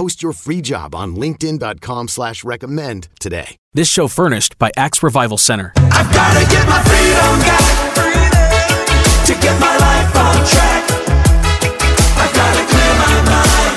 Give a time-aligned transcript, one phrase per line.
[0.00, 3.58] Post your free job on linkedin.com slash recommend today.
[3.74, 5.74] This show furnished by Axe Revival Center.
[5.76, 10.90] I've gotta get my freedom back to get my life on track.
[12.16, 13.76] I've gotta clear my mind.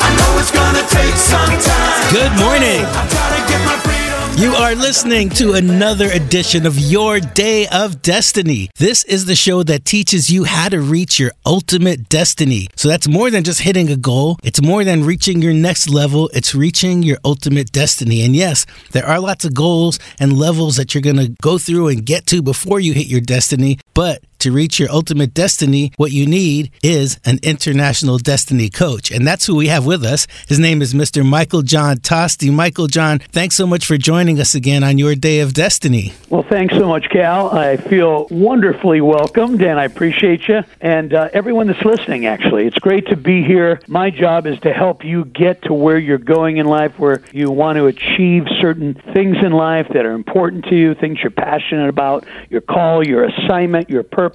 [0.00, 2.10] I know it's gonna take some time.
[2.10, 3.97] Good morning.
[4.38, 8.70] You are listening to another edition of Your Day of Destiny.
[8.76, 12.68] This is the show that teaches you how to reach your ultimate destiny.
[12.76, 14.38] So that's more than just hitting a goal.
[14.44, 16.30] It's more than reaching your next level.
[16.32, 18.22] It's reaching your ultimate destiny.
[18.22, 21.88] And yes, there are lots of goals and levels that you're going to go through
[21.88, 23.80] and get to before you hit your destiny.
[23.92, 29.10] But to reach your ultimate destiny, what you need is an international destiny coach.
[29.10, 30.26] And that's who we have with us.
[30.46, 31.24] His name is Mr.
[31.24, 32.52] Michael John Tosti.
[32.52, 36.12] Michael John, thanks so much for joining us again on your day of destiny.
[36.30, 37.50] Well, thanks so much, Cal.
[37.50, 42.26] I feel wonderfully welcomed, and I appreciate you and uh, everyone that's listening.
[42.26, 43.80] Actually, it's great to be here.
[43.86, 47.50] My job is to help you get to where you're going in life, where you
[47.50, 51.88] want to achieve certain things in life that are important to you, things you're passionate
[51.88, 54.27] about, your call, your assignment, your purpose,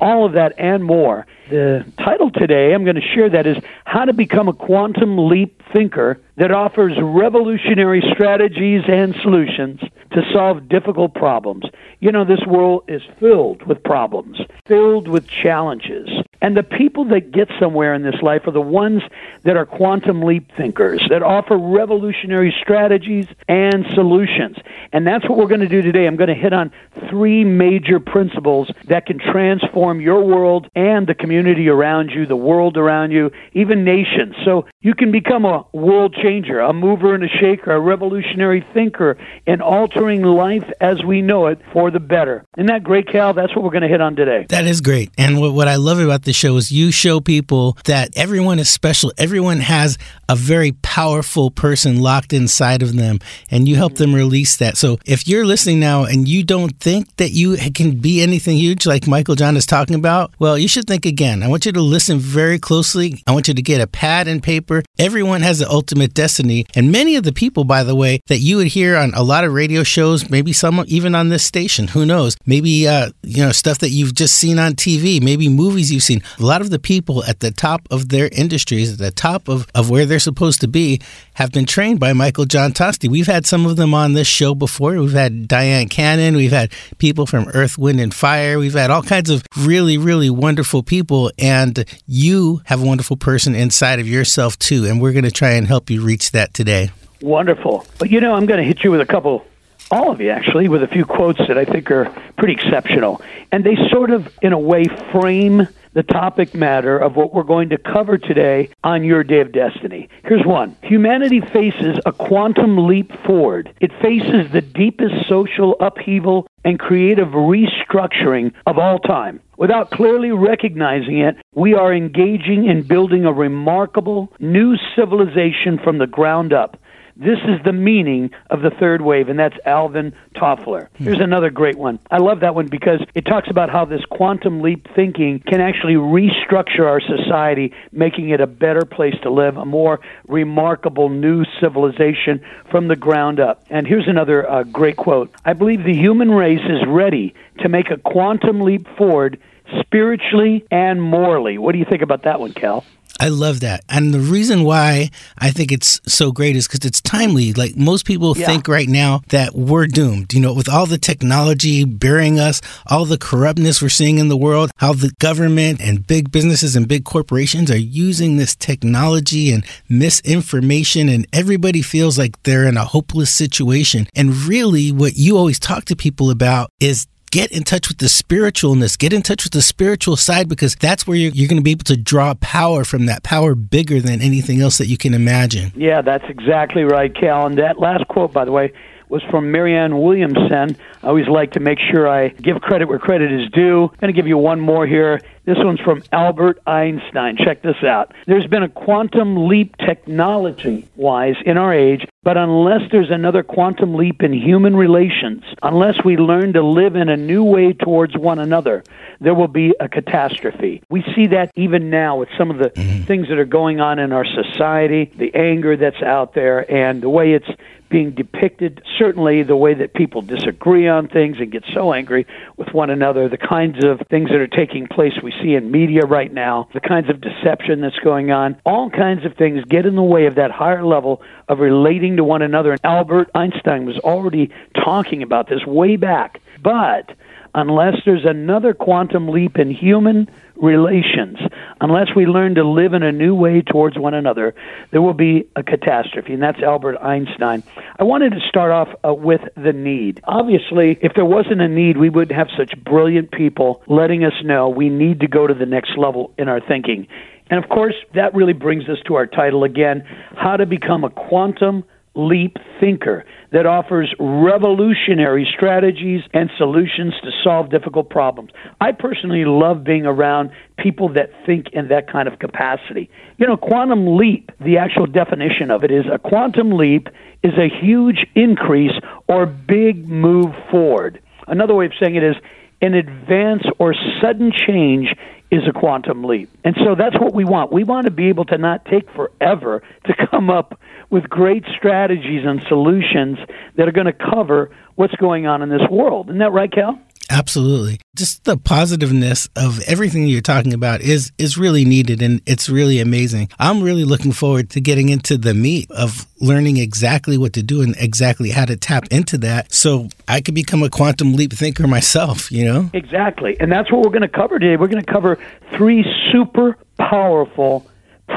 [0.00, 1.26] all of that and more.
[1.50, 5.62] The title today I'm going to share that is How to Become a Quantum Leap
[5.72, 9.78] Thinker that offers revolutionary strategies and solutions
[10.12, 11.64] to solve difficult problems.
[12.00, 16.08] You know, this world is filled with problems, filled with challenges.
[16.42, 19.02] And the people that get somewhere in this life are the ones
[19.42, 24.56] that are quantum leap thinkers, that offer revolutionary strategies and solutions.
[24.92, 26.06] And that's what we're going to do today.
[26.06, 26.72] I'm going to hit on
[27.10, 32.78] three major principles that can transform your world and the community around you, the world
[32.78, 34.34] around you, even nations.
[34.42, 39.16] So you can become a world changer, a mover and a shaker, a revolutionary thinker,
[39.46, 42.44] and altering life as we know it for the better.
[42.56, 43.34] Isn't that great, Cal?
[43.34, 44.46] That's what we're going to hit on today.
[44.48, 45.10] That is great.
[45.18, 48.70] And what, what I love about the show is you show people that everyone is
[48.70, 49.12] special.
[49.18, 49.98] Everyone has
[50.28, 53.18] a very powerful person locked inside of them,
[53.50, 54.76] and you help them release that.
[54.76, 58.86] So if you're listening now and you don't think that you can be anything huge
[58.86, 61.42] like Michael John is talking about, well, you should think again.
[61.42, 63.22] I want you to listen very closely.
[63.26, 64.82] I want you to get a pad and paper.
[64.98, 66.66] Everyone has the ultimate destiny.
[66.74, 69.44] And many of the people, by the way, that you would hear on a lot
[69.44, 72.36] of radio shows, maybe some even on this station, who knows?
[72.46, 76.22] Maybe, uh, you know, stuff that you've just seen on TV, maybe movies you've seen.
[76.38, 79.66] A lot of the people at the top of their industries, at the top of,
[79.74, 81.00] of where they're supposed to be,
[81.40, 83.08] have been trained by Michael John Tosti.
[83.08, 84.92] We've had some of them on this show before.
[85.00, 86.36] We've had Dyan Cannon.
[86.36, 88.58] We've had people from Earth, Wind, and Fire.
[88.58, 91.32] We've had all kinds of really, really wonderful people.
[91.38, 94.84] And you have a wonderful person inside of yourself, too.
[94.84, 96.90] And we're going to try and help you reach that today.
[97.22, 97.86] Wonderful.
[97.98, 99.42] But you know, I'm going to hit you with a couple,
[99.90, 103.22] all of you actually, with a few quotes that I think are pretty exceptional.
[103.50, 107.68] And they sort of, in a way, frame the topic matter of what we're going
[107.70, 110.08] to cover today on your day of destiny.
[110.24, 113.74] Here's one Humanity faces a quantum leap forward.
[113.80, 119.40] It faces the deepest social upheaval and creative restructuring of all time.
[119.56, 126.06] Without clearly recognizing it, we are engaging in building a remarkable new civilization from the
[126.06, 126.78] ground up.
[127.20, 130.88] This is the meaning of the third wave, and that's Alvin Toffler.
[130.94, 131.98] Here's another great one.
[132.10, 135.96] I love that one because it talks about how this quantum leap thinking can actually
[135.96, 142.42] restructure our society, making it a better place to live, a more remarkable new civilization
[142.70, 143.66] from the ground up.
[143.68, 147.90] And here's another uh, great quote I believe the human race is ready to make
[147.90, 149.38] a quantum leap forward
[149.78, 151.58] spiritually and morally.
[151.58, 152.82] What do you think about that one, Cal?
[153.20, 153.84] I love that.
[153.88, 157.52] And the reason why I think it's so great is because it's timely.
[157.52, 158.46] Like most people Yeah.
[158.46, 163.04] think right now that we're doomed, you know, with all the technology burying us, all
[163.04, 167.04] the corruptness we're seeing in the world, how the government and big businesses and big
[167.04, 173.34] corporations are using this technology and misinformation, and everybody feels like they're in a hopeless
[173.34, 174.06] situation.
[174.14, 178.06] And really, what you always talk to people about is get in touch with the
[178.06, 181.62] spiritualness, get in touch with the spiritual side because that's where you're, you're going to
[181.62, 185.14] be able to draw power from that power bigger than anything else that you can
[185.14, 185.72] imagine.
[185.76, 187.46] Yeah, that's exactly right, Cal.
[187.46, 188.72] And that last quote, by the way,
[189.08, 190.76] was from Marianne Williamson.
[191.02, 193.84] I always like to make sure I give credit where credit is due.
[193.84, 195.20] I'm going to give you one more here.
[195.46, 197.36] This one's from Albert Einstein.
[197.36, 198.12] Check this out.
[198.26, 203.94] There's been a quantum leap technology wise in our age, but unless there's another quantum
[203.94, 208.38] leap in human relations, unless we learn to live in a new way towards one
[208.38, 208.84] another,
[209.20, 210.82] there will be a catastrophe.
[210.90, 213.04] We see that even now with some of the mm-hmm.
[213.04, 217.08] things that are going on in our society, the anger that's out there, and the
[217.08, 217.48] way it's
[217.90, 222.26] being depicted, certainly the way that people disagree on things and get so angry
[222.56, 226.02] with one another, the kinds of things that are taking place we see in media
[226.02, 229.96] right now, the kinds of deception that's going on, all kinds of things get in
[229.96, 232.72] the way of that higher level of relating to one another.
[232.72, 236.40] And Albert Einstein was already talking about this way back.
[236.62, 237.10] But
[237.54, 241.38] unless there's another quantum leap in human relations,
[241.80, 244.54] unless we learn to live in a new way towards one another,
[244.90, 246.34] there will be a catastrophe.
[246.34, 247.62] And that's Albert Einstein.
[247.98, 250.20] I wanted to start off uh, with the need.
[250.24, 254.68] Obviously, if there wasn't a need, we wouldn't have such brilliant people letting us know
[254.68, 257.06] we need to go to the next level in our thinking.
[257.48, 260.04] And of course, that really brings us to our title again
[260.36, 261.84] How to Become a Quantum
[262.14, 268.50] Leap Thinker that offers revolutionary strategies and solutions to solve difficult problems.
[268.80, 273.10] I personally love being around people that think in that kind of capacity.
[273.38, 277.08] You know, quantum leap, the actual definition of it is a quantum leap
[277.42, 278.98] is a huge increase
[279.28, 281.20] or big move forward.
[281.46, 282.36] Another way of saying it is
[282.82, 285.14] an advance or sudden change
[285.50, 286.48] is a quantum leap.
[286.64, 287.72] And so that's what we want.
[287.72, 290.80] We want to be able to not take forever to come up
[291.10, 293.38] with great strategies and solutions
[293.76, 296.28] that are going to cover what's going on in this world.
[296.28, 296.98] Isn't that right, Cal?
[297.30, 298.00] Absolutely.
[298.16, 302.98] Just the positiveness of everything you're talking about is is really needed and it's really
[302.98, 303.48] amazing.
[303.58, 307.82] I'm really looking forward to getting into the meat of learning exactly what to do
[307.82, 311.86] and exactly how to tap into that so I could become a quantum leap thinker
[311.86, 312.90] myself, you know?
[312.92, 313.56] Exactly.
[313.60, 314.76] And that's what we're going to cover today.
[314.76, 315.38] We're going to cover
[315.76, 317.86] three super powerful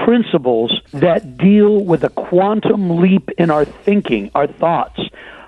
[0.06, 5.00] principles that deal with a quantum leap in our thinking, our thoughts,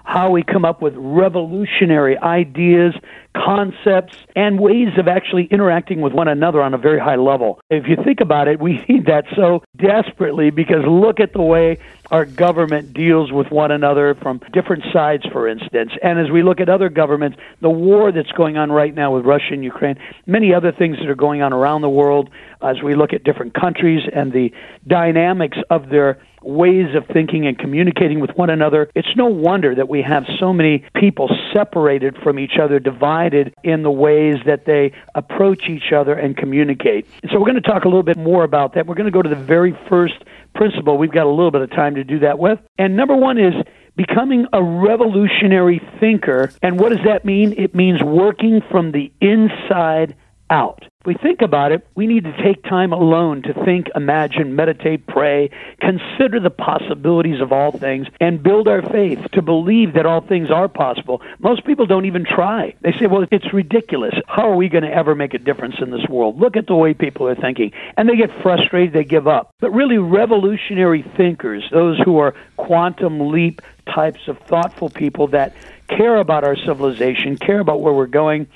[0.06, 2.94] how we come up with revolutionary ideas,
[3.36, 7.60] concepts, and ways of actually interacting with one another on a very high level.
[7.72, 11.80] If you think about it, we need that so desperately because look at the way
[12.12, 15.92] our government deals with one another from different sides, for instance.
[16.04, 19.26] And as we look at other governments, the war that's going on right now with
[19.26, 19.98] Russia and Ukraine,
[20.28, 22.30] many other things that are going on around the world,
[22.62, 24.52] as we look at different countries and the
[24.88, 29.90] dynamics of their ways of thinking and communicating with one another, it's no wonder that
[29.90, 34.94] we have so many people separated from each other, divided in the ways that they
[35.16, 37.08] approach each other and communicate.
[37.32, 38.86] So we're going to talk a little bit more about that.
[38.88, 40.16] We're going to go to the very first
[40.54, 42.60] principle we've got a little bit of time to do that with.
[42.78, 43.54] And number one is
[43.96, 46.52] becoming a revolutionary thinker.
[46.62, 47.54] And what does that mean?
[47.58, 50.16] It means working from the inside
[50.50, 50.84] out.
[51.06, 55.52] We think about it, we need to take time alone to think, imagine, meditate, pray,
[55.80, 60.50] consider the possibilities of all things, and build our faith to believe that all things
[60.50, 61.22] are possible.
[61.38, 62.74] Most people don't even try.
[62.82, 64.16] They say, well, it's ridiculous.
[64.28, 66.40] How are we going to ever make a difference in this world?
[66.40, 67.72] Look at the way people are thinking.
[67.98, 69.52] And they get frustrated, they give up.
[69.60, 73.62] But really, revolutionary thinkers, those who are quantum leap
[73.94, 75.54] types of thoughtful people that
[75.88, 78.48] care about our civilization, care about where we're going,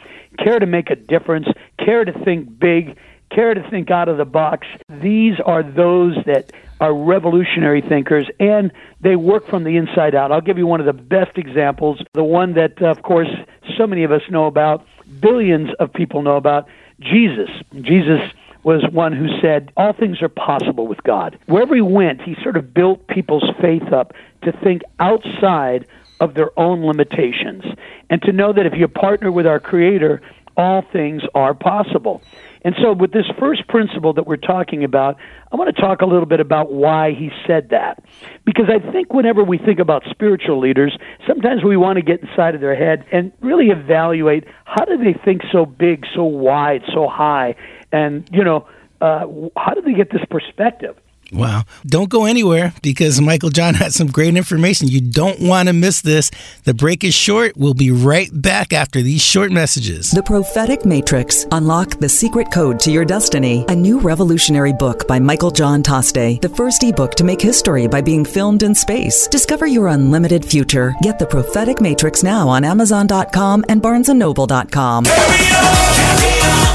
[0.44, 2.98] care to make a difference, care to think big,
[3.32, 4.68] care to think out of the box.
[4.90, 10.32] These are those that are revolutionary thinkers and they work from the inside out.
[10.32, 13.30] I'll give you one of the best examples, the one that, uh, of course,
[13.78, 14.86] so many of us know about,
[15.20, 16.68] billions of people know about
[17.00, 17.50] Jesus.
[17.82, 18.22] Jesus
[18.64, 21.38] was one who said, All things are possible with God.
[21.46, 25.88] Wherever he went, he sort of built people's faith up to think outside
[26.20, 27.64] of their own limitations
[28.10, 30.22] and to know that if you partner with our Creator,
[30.58, 32.22] all things are possible.
[32.64, 35.16] And so, with this first principle that we're talking about,
[35.50, 38.04] I want to talk a little bit about why he said that.
[38.46, 42.56] Because I think whenever we think about spiritual leaders, sometimes we want to get inside
[42.56, 47.08] of their head and really evaluate how do they think so big, so wide, so
[47.08, 47.56] high,
[47.94, 48.68] and, you know,
[49.00, 50.98] uh, how do they get this perspective?
[51.32, 51.64] Wow.
[51.86, 54.88] Don't go anywhere because Michael John has some great information.
[54.88, 56.32] You don't want to miss this.
[56.64, 57.56] The break is short.
[57.58, 60.12] We'll be right back after these short messages.
[60.12, 65.20] The Prophetic Matrix Unlock the Secret Code to Your Destiny, a new revolutionary book by
[65.20, 69.28] Michael John Tosti, the first ebook to make history by being filmed in space.
[69.28, 70.96] Discover your unlimited future.
[71.02, 75.06] Get The Prophetic Matrix now on Amazon.com and BarnesandNoble.com.
[75.06, 76.70] Carry on, carry on,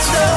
[0.00, 0.27] far.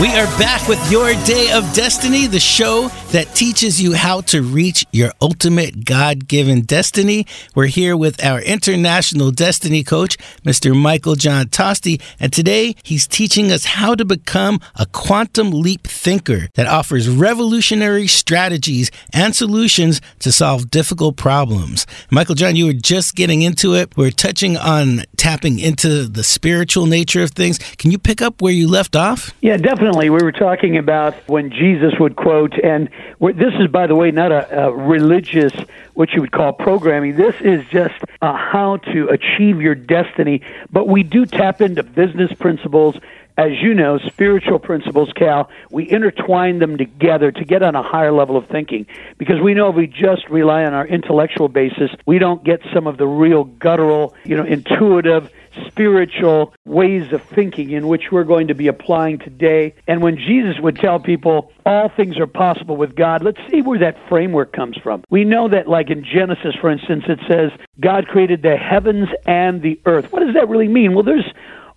[0.00, 4.42] We are back with Your Day of Destiny, the show that teaches you how to
[4.42, 7.24] reach your ultimate God given destiny.
[7.54, 10.74] We're here with our international destiny coach, Mr.
[10.74, 16.48] Michael John Tosti, and today he's teaching us how to become a quantum leap thinker
[16.54, 21.86] that offers revolutionary strategies and solutions to solve difficult problems.
[22.10, 23.96] Michael John, you were just getting into it.
[23.96, 27.58] We're touching on tapping into the spiritual nature of things.
[27.58, 29.32] Can you pick up where you left off?
[29.42, 29.81] Yeah, definitely.
[29.82, 32.88] We were talking about when Jesus would quote, and
[33.20, 35.52] this is, by the way, not a, a religious,
[35.94, 37.16] what you would call programming.
[37.16, 40.42] This is just how to achieve your destiny.
[40.70, 42.94] But we do tap into business principles.
[43.36, 48.12] As you know, spiritual principles, Cal, we intertwine them together to get on a higher
[48.12, 48.86] level of thinking.
[49.18, 52.86] Because we know if we just rely on our intellectual basis, we don't get some
[52.86, 55.32] of the real guttural, you know, intuitive,
[55.66, 59.74] spiritual ways of thinking in which we're going to be applying today.
[59.86, 63.78] And when Jesus would tell people all things are possible with God, let's see where
[63.78, 65.04] that framework comes from.
[65.10, 69.62] We know that, like in Genesis, for instance, it says God created the heavens and
[69.62, 70.12] the earth.
[70.12, 70.94] What does that really mean?
[70.94, 71.32] Well, there's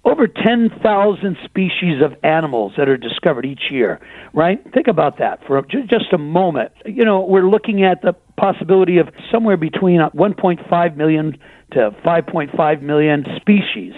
[0.05, 3.99] over 10,000 species of animals that are discovered each year,
[4.33, 4.63] right?
[4.71, 6.71] Think about that for just a moment.
[6.85, 11.37] You know, we're looking at the possibility of somewhere between uh, 1.5 million
[11.71, 13.93] to 5.5 million species.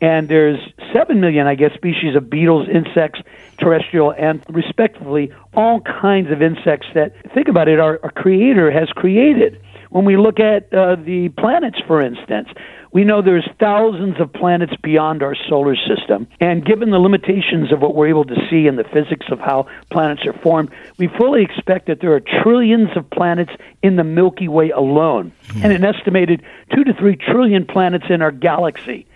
[0.00, 0.58] And there's
[0.94, 3.20] 7 million, I guess, species of beetles, insects,
[3.58, 8.88] terrestrial, and respectively, all kinds of insects that, think about it, our, our Creator has
[8.88, 9.60] created.
[9.90, 12.48] When we look at uh, the planets, for instance,
[12.92, 16.26] we know there's thousands of planets beyond our solar system.
[16.40, 19.66] And given the limitations of what we're able to see in the physics of how
[19.90, 24.48] planets are formed, we fully expect that there are trillions of planets in the Milky
[24.48, 25.32] Way alone,
[25.62, 26.42] and an estimated
[26.74, 29.06] two to three trillion planets in our galaxy.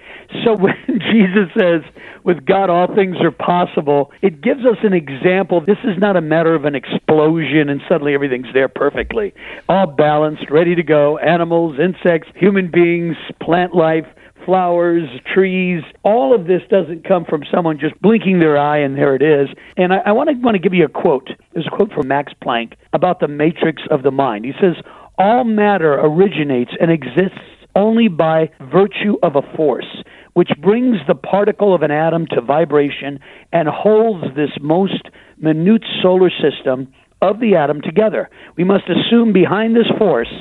[0.44, 1.82] So when Jesus says,
[2.24, 5.60] with God all things are possible, it gives us an example.
[5.60, 9.34] This is not a matter of an explosion and suddenly everything's there perfectly.
[9.68, 11.18] All balanced, ready to go.
[11.18, 14.06] Animals, insects, human beings, plant life,
[14.44, 15.82] flowers, trees.
[16.02, 19.48] All of this doesn't come from someone just blinking their eye and there it is.
[19.76, 21.28] And I, I want to want to give you a quote.
[21.52, 24.44] There's a quote from Max Planck about the matrix of the mind.
[24.44, 24.76] He says,
[25.18, 27.38] "All matter originates and exists
[27.74, 30.02] only by virtue of a force."
[30.34, 33.20] Which brings the particle of an atom to vibration
[33.52, 36.88] and holds this most minute solar system
[37.22, 38.28] of the atom together.
[38.56, 40.32] We must assume behind this force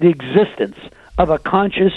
[0.00, 0.76] the existence
[1.18, 1.92] of a conscious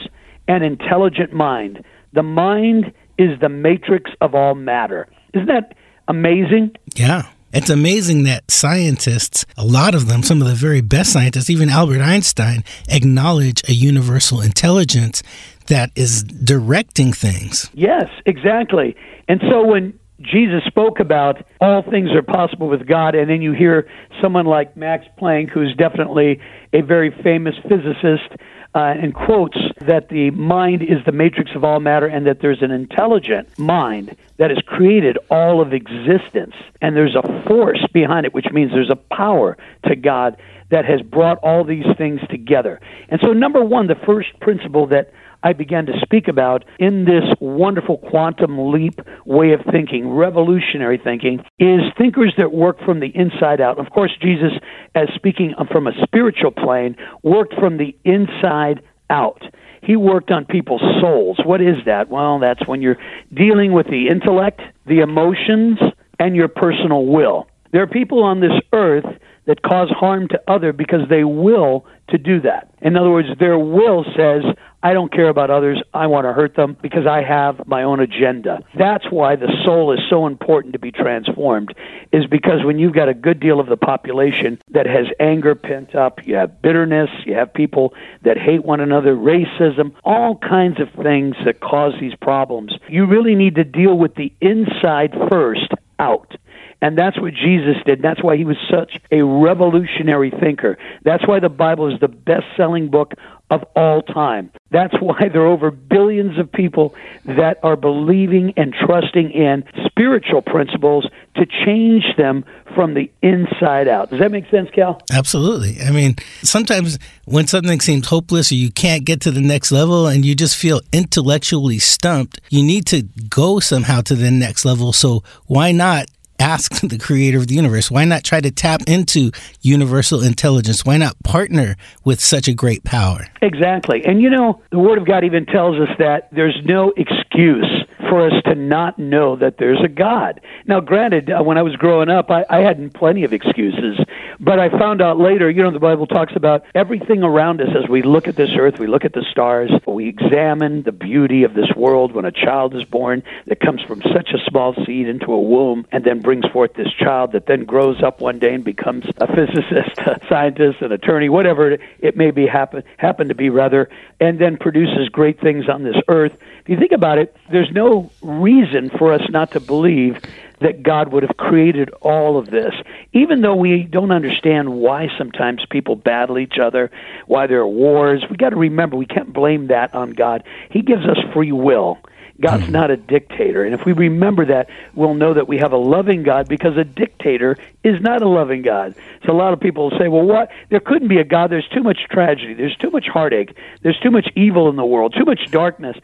[0.47, 1.83] and intelligent mind.
[2.13, 5.07] The mind is the matrix of all matter.
[5.33, 5.75] Isn't that
[6.07, 6.75] amazing?
[6.95, 7.23] Yeah.
[7.55, 11.69] It's amazing that scientists, a lot of them, some of the very best scientists, even
[11.69, 15.23] Albert Einstein, acknowledge a universal intelligence
[15.67, 17.69] that is directing things.
[17.73, 18.93] Yes, exactly.
[19.29, 19.97] And so when
[20.31, 23.89] Jesus spoke about all things are possible with God, and then you hear
[24.21, 26.39] someone like Max Planck, who's definitely
[26.73, 28.31] a very famous physicist,
[28.75, 32.61] uh, and quotes that the mind is the matrix of all matter and that there's
[32.61, 36.53] an intelligent mind that has created all of existence.
[36.81, 40.35] And there's a force behind it, which means there's a power to God
[40.71, 42.81] that has brought all these things together.
[43.07, 45.13] And so, number one, the first principle that
[45.45, 51.41] I began to speak about in this wonderful quantum leap way of thinking, revolutionary thinking,
[51.59, 53.77] is thinkers that work from the inside out.
[53.77, 54.53] Of course, Jesus,
[54.95, 59.43] as speaking from a spiritual plane, worked from the inside out.
[59.83, 61.37] He worked on people's souls.
[61.45, 62.09] What is that?
[62.09, 62.97] Well, that's when you're
[63.31, 65.77] dealing with the intellect, the emotions,
[66.17, 67.47] and your personal will.
[67.71, 69.05] There are people on this earth
[69.45, 72.71] that cause harm to other because they will to do that.
[72.81, 74.43] In other words, their will says,
[74.83, 75.81] I don't care about others.
[75.95, 78.59] I want to hurt them because I have my own agenda.
[78.77, 81.73] That's why the soul is so important to be transformed,
[82.11, 85.95] is because when you've got a good deal of the population that has anger pent
[85.95, 90.89] up, you have bitterness, you have people that hate one another, racism, all kinds of
[91.01, 92.77] things that cause these problems.
[92.87, 96.34] You really need to deal with the inside first out.
[96.81, 98.01] And that's what Jesus did.
[98.01, 100.77] That's why he was such a revolutionary thinker.
[101.03, 103.13] That's why the Bible is the best selling book
[103.49, 104.51] of all time.
[104.71, 110.41] That's why there are over billions of people that are believing and trusting in spiritual
[110.41, 114.09] principles to change them from the inside out.
[114.09, 115.01] Does that make sense, Cal?
[115.11, 115.81] Absolutely.
[115.81, 120.07] I mean, sometimes when something seems hopeless or you can't get to the next level
[120.07, 124.91] and you just feel intellectually stumped, you need to go somehow to the next level.
[124.91, 126.07] So why not
[126.39, 127.89] ask the creator of the universe?
[127.89, 130.85] Why not try to tap into universal intelligence?
[130.85, 133.27] Why not partner with such a great power?
[133.41, 134.03] Exactly.
[134.05, 138.27] And you know, the Word of God even tells us that there's no excuse for
[138.27, 140.41] us to not know that there's a God.
[140.67, 143.99] Now, granted, uh, when I was growing up, I, I had plenty of excuses,
[144.39, 147.87] but I found out later, you know, the Bible talks about everything around us as
[147.87, 151.53] we look at this earth, we look at the stars, we examine the beauty of
[151.53, 155.31] this world when a child is born that comes from such a small seed into
[155.31, 158.63] a womb and then brings forth this child that then grows up one day and
[158.63, 163.49] becomes a physicist, a scientist, an attorney, whatever it may be happen happen to be
[163.49, 163.87] rather,
[164.19, 166.33] and then produces great things on this earth.
[166.61, 170.19] If you think about it, there's no reason for us not to believe
[170.61, 172.73] that God would have created all of this.
[173.13, 176.91] Even though we don't understand why sometimes people battle each other,
[177.27, 180.43] why there are wars, we got to remember we can't blame that on God.
[180.69, 181.99] He gives us free will.
[182.41, 183.63] God's not a dictator.
[183.63, 186.83] And if we remember that, we'll know that we have a loving God because a
[186.83, 188.93] dictator is not a loving God.
[189.25, 190.51] So a lot of people will say, well, what?
[190.69, 191.49] There couldn't be a God.
[191.49, 192.53] There's too much tragedy.
[192.53, 193.55] There's too much heartache.
[193.83, 195.95] There's too much evil in the world, too much darkness.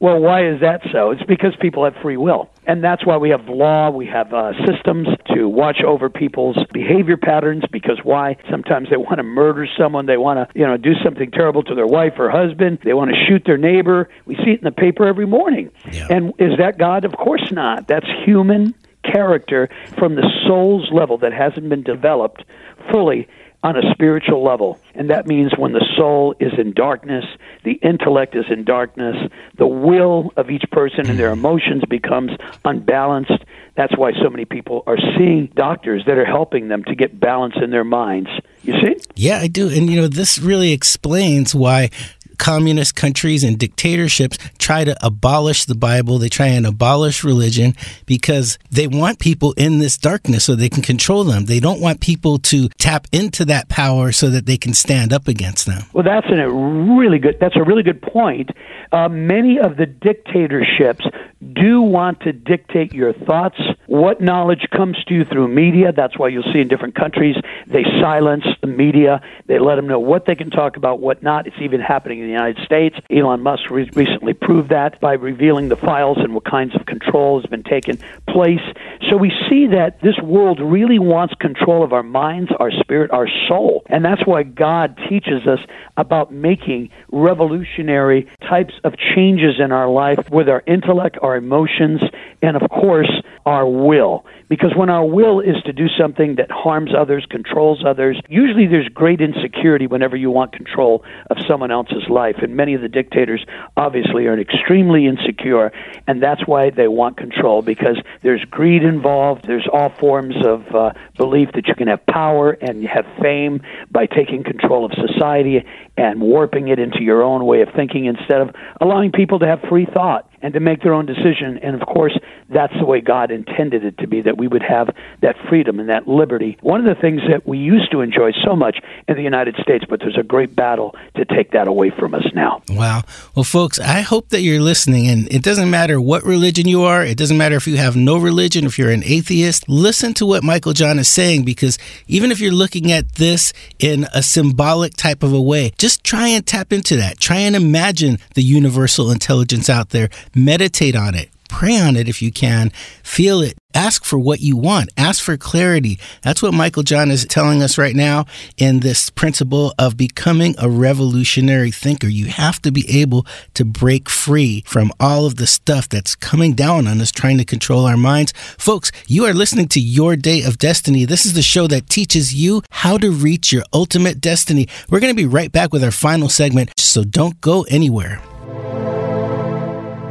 [0.00, 1.10] Well, why is that so?
[1.10, 2.48] It's because people have free will.
[2.66, 7.16] And that's why we have law, we have uh, systems to watch over people's behavior
[7.16, 8.36] patterns because why?
[8.48, 11.74] Sometimes they want to murder someone, they want to, you know, do something terrible to
[11.74, 14.08] their wife or husband, they want to shoot their neighbor.
[14.24, 15.70] We see it in the paper every morning.
[15.90, 16.06] Yeah.
[16.10, 17.04] And is that God?
[17.04, 17.88] Of course not.
[17.88, 22.44] That's human character from the soul's level that hasn't been developed
[22.92, 23.28] fully
[23.62, 24.78] on a spiritual level.
[24.94, 27.24] And that means when the soul is in darkness,
[27.64, 29.16] the intellect is in darkness,
[29.56, 32.30] the will of each person and their emotions becomes
[32.64, 33.44] unbalanced.
[33.74, 37.54] That's why so many people are seeing doctors that are helping them to get balance
[37.62, 38.30] in their minds.
[38.62, 38.96] You see?
[39.14, 39.68] Yeah, I do.
[39.68, 41.90] And, you know, this really explains why
[42.38, 46.18] communist countries and dictatorships try to abolish the Bible.
[46.18, 47.74] They try and abolish religion
[48.06, 51.46] because they want people in this darkness so they can control them.
[51.46, 55.28] They don't want people to tap into that power so that they can stand up
[55.28, 55.82] against them.
[55.92, 57.38] Well, that's a really good.
[57.40, 58.50] That's a really good point.
[58.92, 61.04] Uh, many of the dictatorships
[61.52, 65.92] do want to dictate your thoughts, what knowledge comes to you through media.
[65.92, 67.36] That's why you'll see in different countries
[67.66, 69.20] they silence the media.
[69.46, 71.46] They let them know what they can talk about, what not.
[71.46, 72.96] It's even happening in the United States.
[73.10, 77.40] Elon Musk re- recently proved that by revealing the files and what kinds of control
[77.40, 78.60] has been taken place.
[79.08, 83.28] So we see that this world really wants control of our minds, our spirit, our
[83.48, 83.82] soul.
[83.86, 85.60] And that's why God teaches us
[85.96, 92.00] about making revolutionary types of changes in our life with our intellect, our emotions,
[92.42, 93.10] and of course,
[93.46, 94.24] our will.
[94.48, 98.88] Because when our will is to do something that harms others, controls others, usually there's
[98.88, 102.17] great insecurity whenever you want control of someone else's life.
[102.18, 103.44] And many of the dictators
[103.76, 105.72] obviously are extremely insecure,
[106.06, 110.92] and that's why they want control because there's greed involved, there's all forms of uh,
[111.16, 115.64] belief that you can have power and you have fame by taking control of society
[115.96, 119.60] and warping it into your own way of thinking instead of allowing people to have
[119.68, 121.58] free thought and to make their own decision.
[121.62, 122.16] And of course,
[122.48, 124.88] that's the way God intended it to be that we would have
[125.20, 126.56] that freedom and that liberty.
[126.60, 129.84] One of the things that we used to enjoy so much in the United States,
[129.88, 132.62] but there's a great battle to take that away from us now.
[132.70, 133.02] Wow.
[133.34, 135.08] Well, folks, I hope that you're listening.
[135.08, 138.16] And it doesn't matter what religion you are, it doesn't matter if you have no
[138.18, 142.40] religion, if you're an atheist, listen to what Michael John is saying because even if
[142.40, 146.72] you're looking at this in a symbolic type of a way, just try and tap
[146.72, 147.18] into that.
[147.18, 150.08] Try and imagine the universal intelligence out there.
[150.44, 151.30] Meditate on it.
[151.48, 152.70] Pray on it if you can.
[153.02, 153.56] Feel it.
[153.74, 154.90] Ask for what you want.
[154.96, 155.98] Ask for clarity.
[156.22, 160.68] That's what Michael John is telling us right now in this principle of becoming a
[160.68, 162.06] revolutionary thinker.
[162.06, 166.52] You have to be able to break free from all of the stuff that's coming
[166.52, 168.32] down on us, trying to control our minds.
[168.58, 171.04] Folks, you are listening to Your Day of Destiny.
[171.04, 174.68] This is the show that teaches you how to reach your ultimate destiny.
[174.88, 178.22] We're going to be right back with our final segment, so don't go anywhere.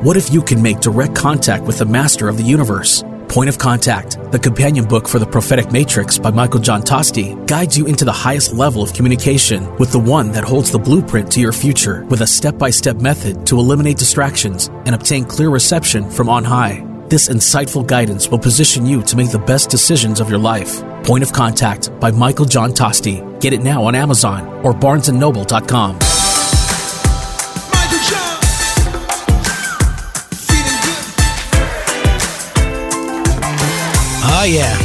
[0.07, 3.03] What if you can make direct contact with the master of the universe?
[3.27, 7.77] Point of Contact, the companion book for the prophetic matrix by Michael John Tosti, guides
[7.77, 11.41] you into the highest level of communication with the one that holds the blueprint to
[11.41, 16.09] your future with a step by step method to eliminate distractions and obtain clear reception
[16.09, 16.85] from on high.
[17.09, 20.83] This insightful guidance will position you to make the best decisions of your life.
[21.03, 23.41] Point of Contact by Michael John Tosti.
[23.41, 25.99] Get it now on Amazon or barnesandnoble.com.
[34.47, 34.77] yeah.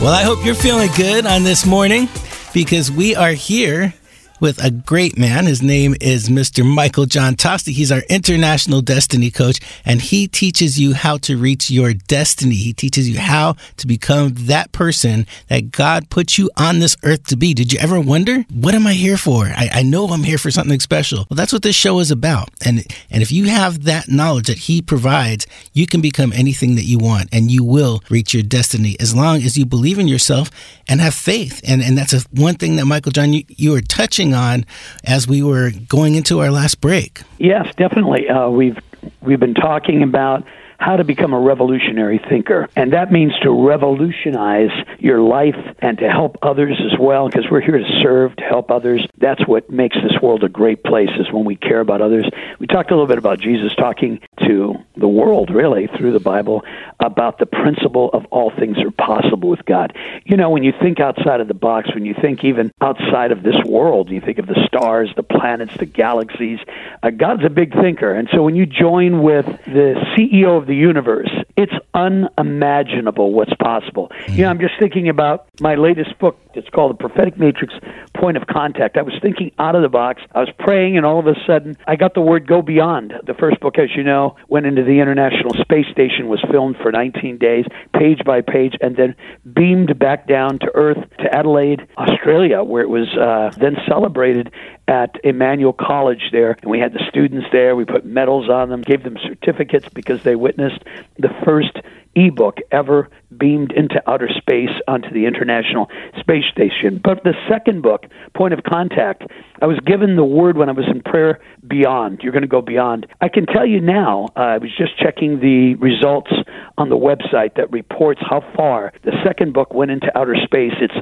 [0.00, 2.08] Well, I hope you're feeling good on this morning
[2.52, 3.94] because we are here
[4.40, 5.46] with a great man.
[5.46, 6.64] His name is Mr.
[6.64, 7.72] Michael John Tosti.
[7.72, 12.54] He's our international destiny coach, and he teaches you how to reach your destiny.
[12.54, 17.24] He teaches you how to become that person that God put you on this earth
[17.28, 17.54] to be.
[17.54, 19.46] Did you ever wonder, what am I here for?
[19.46, 21.26] I, I know I'm here for something special.
[21.30, 22.50] Well, that's what this show is about.
[22.64, 26.84] And, and if you have that knowledge that he provides, you can become anything that
[26.84, 30.50] you want and you will reach your destiny as long as you believe in yourself
[30.88, 31.60] and have faith.
[31.66, 34.64] And, and that's a, one thing that Michael John, you, you were touching on
[35.04, 37.22] as we were going into our last break.
[37.38, 38.28] Yes, definitely.
[38.28, 38.78] Uh, we've
[39.22, 40.44] we've been talking about
[40.78, 46.08] how to become a revolutionary thinker, and that means to revolutionize your life and to
[46.08, 47.28] help others as well.
[47.28, 49.06] Because we're here to serve, to help others.
[49.18, 51.10] That's what makes this world a great place.
[51.18, 52.28] Is when we care about others.
[52.58, 56.62] We talked a little bit about Jesus talking to the world, really, through the Bible,
[57.00, 59.96] about the principle of all things are possible with God.
[60.24, 63.42] You know, when you think outside of the box, when you think even outside of
[63.42, 66.58] this world, you think of the stars, the planets, the galaxies.
[67.02, 70.74] Uh, God's a big thinker, and so when you join with the CEO of the
[70.74, 74.10] universe, it's unimaginable what's possible.
[74.28, 76.38] You know, I'm just thinking about my latest book.
[76.54, 77.74] It's called The Prophetic Matrix
[78.16, 78.96] Point of Contact.
[78.96, 80.22] I was thinking out of the box.
[80.32, 83.12] I was praying, and all of a sudden, I got the word go beyond.
[83.26, 86.90] The first book, as you know, went into the International Space Station, was filmed for
[86.90, 89.14] 19 days, page by page, and then
[89.54, 94.50] beamed back down to Earth to Adelaide, Australia, where it was uh, then celebrated
[94.88, 97.74] at Emmanuel College there, and we had the students there.
[97.74, 100.82] We put medals on them, gave them certificates because they witnessed
[101.18, 101.76] the first
[102.16, 107.00] ebook ever beamed into outer space onto the International Space Station.
[107.02, 109.24] But the second book, Point of Contact,
[109.60, 112.20] I was given the word when I was in prayer beyond.
[112.22, 113.06] You're going to go beyond.
[113.20, 116.32] I can tell you now, uh, I was just checking the results
[116.78, 120.72] on the website that reports how far the second book went into outer space.
[120.80, 120.94] It's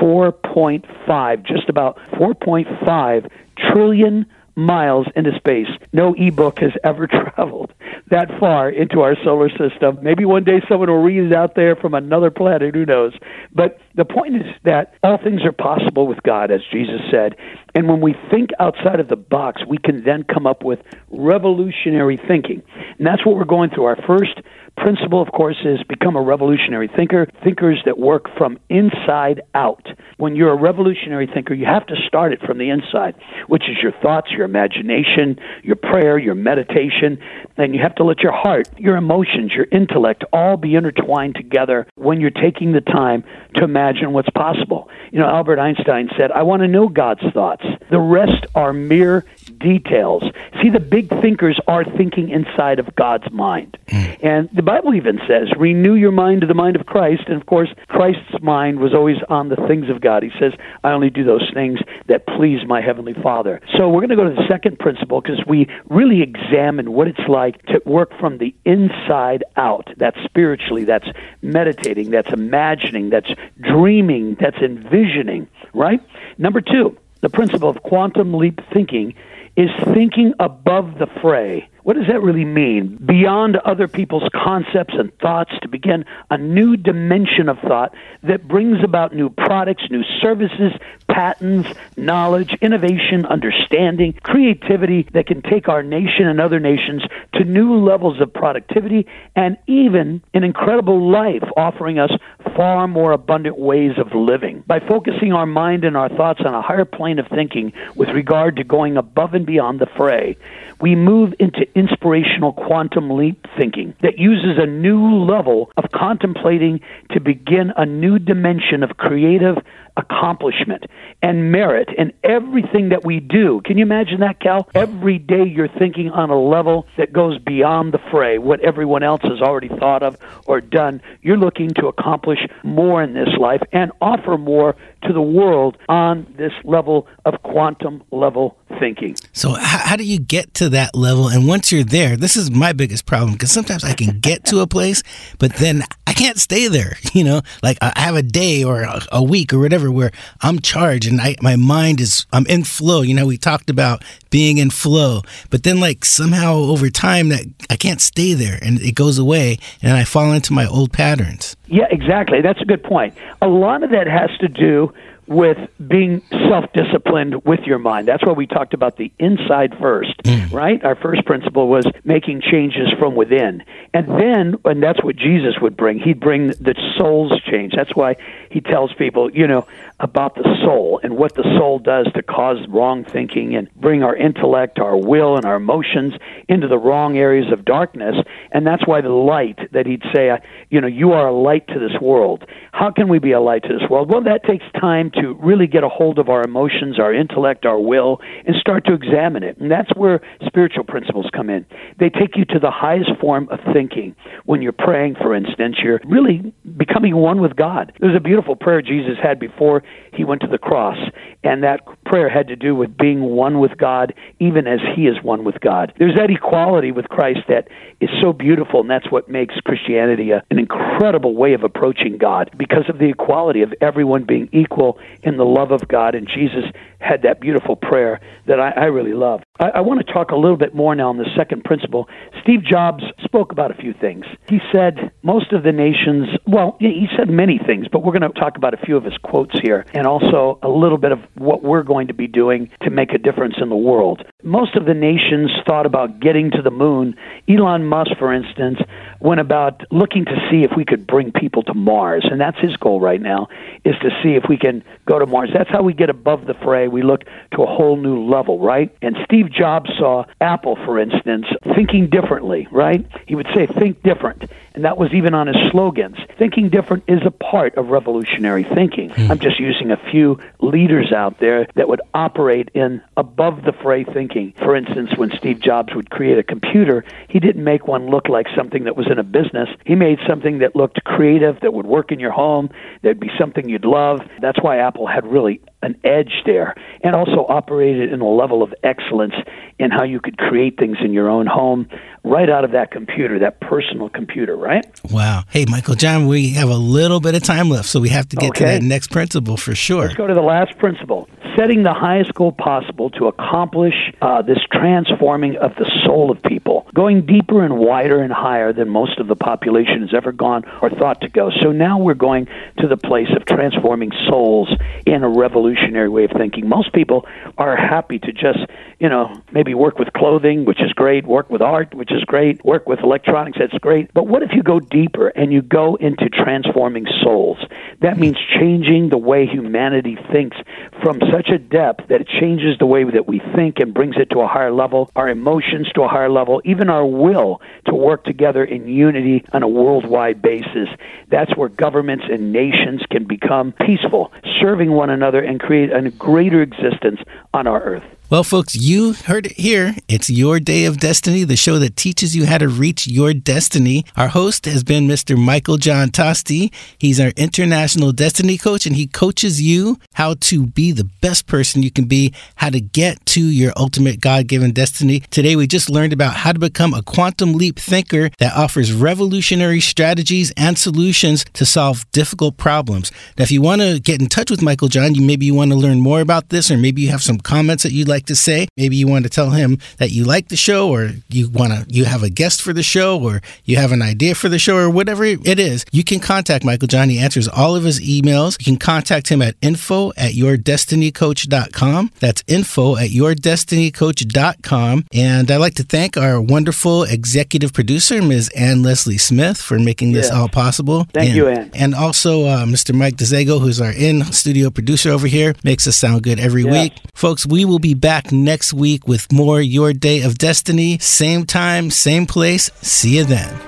[0.00, 5.66] 4.5, just about 4.5 trillion miles into space.
[5.92, 7.72] No ebook has ever traveled
[8.10, 9.98] that far into our solar system.
[10.02, 13.12] Maybe one day someone will read it out there from another planet, who knows.
[13.52, 17.36] But the point is that all things are possible with God, as Jesus said.
[17.76, 20.80] And when we think outside of the box, we can then come up with
[21.10, 22.62] revolutionary thinking.
[22.98, 23.84] And that's what we're going through.
[23.84, 24.40] Our first
[24.76, 29.86] principle, of course, is become a revolutionary thinker, thinkers that work from inside out.
[30.16, 33.14] When you're a revolutionary thinker, you have to start it from the inside,
[33.46, 37.18] which is your thoughts, your imagination, your prayer, your meditation,
[37.56, 41.86] and you have to let your heart, your emotions, your intellect all be intertwined together
[41.94, 43.22] when you're taking the time
[43.54, 44.88] to imagine what's possible.
[45.12, 47.64] You know, Albert Einstein said, I want to know God's thoughts.
[47.90, 50.22] The rest are mere details.
[50.62, 53.76] See, the big thinkers are thinking inside of God's mind.
[53.88, 54.04] Hmm.
[54.22, 57.24] And the Bible even says, renew your mind to the mind of Christ.
[57.26, 60.22] And of course, Christ's mind was always on the things of God.
[60.22, 60.52] He says,
[60.82, 63.60] I only do those things that please my Heavenly Father.
[63.76, 67.28] So we're going to go to the second principle because we really examine what it's
[67.28, 69.88] like to work from the inside out.
[69.96, 71.08] That's spiritually, that's
[71.42, 73.30] meditating, that's imagining, that's
[73.60, 76.00] dreaming, that's envisioning, right?
[76.38, 79.14] Number two, the principle of quantum leap thinking
[79.56, 81.68] is thinking above the fray.
[81.84, 82.96] What does that really mean?
[83.04, 88.82] Beyond other people's concepts and thoughts to begin a new dimension of thought that brings
[88.82, 90.72] about new products, new services,
[91.10, 91.68] patents,
[91.98, 97.02] knowledge, innovation, understanding, creativity that can take our nation and other nations
[97.34, 102.12] to new levels of productivity and even an incredible life, offering us
[102.56, 104.64] far more abundant ways of living.
[104.66, 108.56] By focusing our mind and our thoughts on a higher plane of thinking with regard
[108.56, 110.38] to going above and beyond the fray,
[110.80, 117.20] we move into inspirational quantum leap thinking that uses a new level of contemplating to
[117.20, 119.56] begin a new dimension of creative
[119.96, 120.84] accomplishment
[121.22, 123.60] and merit in everything that we do.
[123.64, 124.68] Can you imagine that, Cal?
[124.74, 129.22] Every day you're thinking on a level that goes beyond the fray, what everyone else
[129.22, 131.00] has already thought of or done.
[131.22, 136.26] You're looking to accomplish more in this life and offer more to the world on
[136.36, 139.16] this level of quantum level thinking.
[139.32, 141.28] So, how, do you get to that level?
[141.28, 144.60] And once you're there, this is my biggest problem because sometimes I can get to
[144.60, 145.02] a place,
[145.38, 146.96] but then I can't stay there.
[147.14, 150.10] You know, like I have a day or a week or whatever whatever, where
[150.42, 153.02] I'm charged and I, my mind is, I'm in flow.
[153.02, 157.44] You know, we talked about being in flow, but then like somehow over time that
[157.70, 161.56] I can't stay there and it goes away and I fall into my old patterns.
[161.66, 162.40] Yeah, exactly.
[162.40, 163.14] That's a good point.
[163.40, 164.92] A lot of that has to do
[165.26, 168.08] with being self disciplined with your mind.
[168.08, 170.14] That's why we talked about the inside first,
[170.52, 170.82] right?
[170.84, 173.62] Our first principle was making changes from within.
[173.92, 177.74] And then, and that's what Jesus would bring, he'd bring the soul's change.
[177.76, 178.16] That's why
[178.50, 179.66] he tells people, you know,
[180.00, 184.14] about the soul and what the soul does to cause wrong thinking and bring our
[184.16, 186.14] intellect, our will, and our emotions
[186.48, 188.16] into the wrong areas of darkness.
[188.52, 190.38] And that's why the light that he'd say, uh,
[190.70, 192.44] you know, you are a light to this world.
[192.72, 194.10] How can we be a light to this world?
[194.10, 197.78] Well, that takes time to really get a hold of our emotions, our intellect, our
[197.78, 199.58] will, and start to examine it.
[199.58, 201.66] And that's where spiritual principles come in.
[201.98, 204.14] They take you to the highest form of thinking.
[204.44, 207.92] When you're praying, for instance, you're really becoming one with God.
[208.00, 210.98] There's a beautiful prayer Jesus had before he went to the cross,
[211.42, 215.22] and that prayer had to do with being one with God, even as he is
[215.22, 215.92] one with God.
[215.98, 217.68] There's that equality with Christ that
[218.00, 222.50] is so beautiful, and that's what makes Christianity a, an incredible way of approaching God
[222.56, 226.14] because of the equality of everyone being equal in the love of God.
[226.14, 226.64] And Jesus
[227.00, 229.42] had that beautiful prayer that I, I really love.
[229.58, 232.08] I, I want to talk a little bit more now on the second principle.
[232.42, 234.24] Steve Jobs spoke about a few things.
[234.48, 238.38] He said most of the nations, well, he said many things, but we're going to
[238.38, 241.62] talk about a few of his quotes here and also a little bit of what
[241.62, 244.22] we're going to be doing to make a difference in the world.
[244.42, 247.16] Most of the nations thought about getting to the moon.
[247.48, 248.78] Elon Musk, for instance,
[249.20, 252.76] went about looking to see if we could bring people to Mars, and that's his
[252.76, 253.48] goal right now,
[253.86, 255.48] is to see if we can go to Mars.
[255.54, 256.88] That's how we get above the fray.
[256.88, 258.94] We look to a whole new level, right?
[259.00, 263.06] And Steve Jobs saw Apple, for instance, thinking differently, right?
[263.26, 264.44] He would say, think different.
[264.74, 266.16] And that was even on his slogans.
[266.38, 269.10] Thinking different is a part of revolutionary thinking.
[269.10, 269.30] Hmm.
[269.30, 274.04] I'm just using a few leaders out there that would operate in above the fray
[274.04, 274.52] thinking.
[274.58, 278.46] For instance, when Steve Jobs would create a computer, he didn't make one look like
[278.56, 279.68] something that was in a business.
[279.84, 282.70] He made something that looked creative, that would work in your home,
[283.02, 284.20] that'd be something you'd love.
[284.40, 288.74] That's why Apple had really an edge there and also operated in a level of
[288.82, 289.34] excellence
[289.78, 291.88] in how you could create things in your own home
[292.24, 294.84] right out of that computer, that personal computer, right?
[295.10, 295.44] Wow.
[295.50, 298.36] Hey, Michael John, we have a little bit of time left, so we have to
[298.36, 300.04] get to that next principle for sure.
[300.04, 304.58] Let's go to the last principle setting the highest goal possible to accomplish uh, this
[304.72, 309.26] transforming of the soul of people, going deeper and wider and higher than most of
[309.26, 311.50] the population has ever gone or thought to go.
[311.60, 312.46] So now we're going
[312.78, 314.68] to the place of transforming souls
[315.06, 316.68] in a revolutionary way of thinking.
[316.68, 317.26] Most people
[317.58, 318.60] are happy to just,
[318.98, 322.64] you know, maybe work with clothing, which is great, work with art, which is great,
[322.64, 324.12] work with electronics, that's great.
[324.14, 327.58] But what if you go deeper and you go into transforming souls?
[328.00, 330.56] That means changing the way humanity thinks
[331.02, 334.30] from such a depth that it changes the way that we think and brings it
[334.30, 338.24] to a higher level, our emotions to a higher level, even our will to work
[338.24, 340.88] together in unity on a worldwide basis.
[341.30, 346.62] That's where governments and nations can become peaceful, serving one another and create a greater
[346.62, 347.20] existence
[347.52, 348.04] on our earth.
[348.30, 349.94] Well, folks, you heard it here.
[350.08, 354.06] It's Your Day of Destiny, the show that teaches you how to reach your destiny.
[354.16, 355.36] Our host has been Mr.
[355.36, 356.72] Michael John Tosti.
[356.98, 361.82] He's our international destiny coach, and he coaches you how to be the best person
[361.82, 365.20] you can be, how to get to your ultimate God given destiny.
[365.28, 369.80] Today, we just learned about how to become a quantum leap thinker that offers revolutionary
[369.80, 373.12] strategies and solutions to solve difficult problems.
[373.36, 375.72] Now, if you want to get in touch with Michael John, you maybe you want
[375.72, 378.36] to learn more about this, or maybe you have some comments that you'd like to
[378.36, 378.68] say.
[378.76, 381.84] Maybe you want to tell him that you like the show, or you want to
[381.88, 384.76] you have a guest for the show, or you have an idea for the show,
[384.76, 385.84] or whatever it is.
[385.92, 387.08] You can contact Michael John.
[387.08, 388.56] He answers all of his emails.
[388.60, 392.10] You can contact him at info at yourdestinycoach.com.
[392.20, 395.04] That's info at yourdestinycoach.com.
[395.12, 398.50] And I'd like to thank our wonderful executive producer, Ms.
[398.56, 400.40] Ann Leslie Smith, for making this Yeah.
[400.40, 401.06] all possible.
[401.12, 401.70] Thank and, you, Ann.
[401.74, 402.94] And also uh, Mr.
[402.94, 406.72] Mike DeZago, who's our in studio producer over here, makes us sound good every Yes.
[406.72, 406.92] week.
[407.14, 410.98] Folks, we will be back next week with more Your Day of Destiny.
[410.98, 412.70] Same time, same place.
[412.82, 413.58] See you then.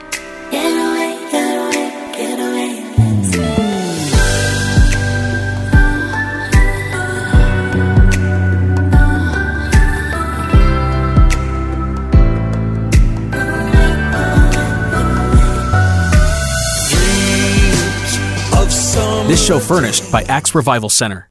[19.28, 21.30] This show furnished by Axe Revival Center.